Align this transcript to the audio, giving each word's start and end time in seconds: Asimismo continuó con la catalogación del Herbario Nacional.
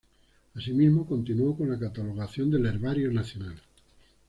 Asimismo 0.55 1.05
continuó 1.05 1.55
con 1.55 1.69
la 1.69 1.77
catalogación 1.77 2.49
del 2.49 2.65
Herbario 2.65 3.11
Nacional. 3.11 3.61